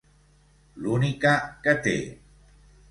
[0.85, 1.97] L'única que té.